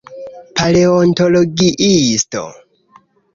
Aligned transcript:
paleontologiisto 0.55 2.41